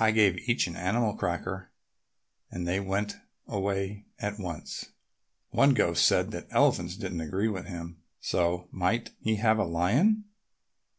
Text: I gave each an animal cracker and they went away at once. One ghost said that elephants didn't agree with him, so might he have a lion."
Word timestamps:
I 0.00 0.12
gave 0.12 0.48
each 0.48 0.66
an 0.66 0.76
animal 0.76 1.12
cracker 1.14 1.68
and 2.50 2.66
they 2.66 2.80
went 2.80 3.18
away 3.46 4.06
at 4.18 4.38
once. 4.38 4.86
One 5.50 5.74
ghost 5.74 6.06
said 6.06 6.30
that 6.30 6.46
elephants 6.50 6.96
didn't 6.96 7.20
agree 7.20 7.48
with 7.48 7.66
him, 7.66 7.98
so 8.18 8.66
might 8.70 9.10
he 9.20 9.36
have 9.36 9.58
a 9.58 9.64
lion." 9.66 10.24